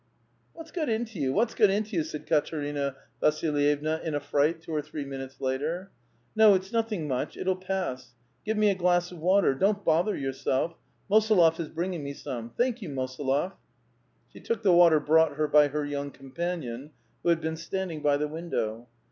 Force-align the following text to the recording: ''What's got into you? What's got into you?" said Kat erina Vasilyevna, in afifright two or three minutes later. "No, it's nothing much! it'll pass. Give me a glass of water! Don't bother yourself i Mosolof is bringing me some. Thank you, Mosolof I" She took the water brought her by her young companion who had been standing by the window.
''What's 0.55 0.71
got 0.73 0.89
into 0.89 1.19
you? 1.19 1.31
What's 1.31 1.53
got 1.53 1.69
into 1.69 1.95
you?" 1.95 2.03
said 2.03 2.25
Kat 2.25 2.47
erina 2.51 2.95
Vasilyevna, 3.21 4.01
in 4.03 4.15
afifright 4.15 4.59
two 4.59 4.73
or 4.73 4.81
three 4.81 5.05
minutes 5.05 5.39
later. 5.39 5.91
"No, 6.35 6.55
it's 6.55 6.73
nothing 6.73 7.07
much! 7.07 7.37
it'll 7.37 7.55
pass. 7.55 8.15
Give 8.43 8.57
me 8.57 8.71
a 8.71 8.75
glass 8.75 9.11
of 9.11 9.19
water! 9.19 9.53
Don't 9.53 9.85
bother 9.85 10.15
yourself 10.17 10.71
i 10.73 11.13
Mosolof 11.13 11.59
is 11.59 11.69
bringing 11.69 12.03
me 12.03 12.13
some. 12.15 12.49
Thank 12.57 12.81
you, 12.81 12.89
Mosolof 12.89 13.51
I" 13.51 13.55
She 14.33 14.39
took 14.39 14.63
the 14.63 14.73
water 14.73 14.99
brought 14.99 15.35
her 15.35 15.47
by 15.47 15.67
her 15.67 15.85
young 15.85 16.09
companion 16.09 16.89
who 17.21 17.29
had 17.29 17.39
been 17.39 17.55
standing 17.55 18.01
by 18.01 18.17
the 18.17 18.27
window. 18.27 18.87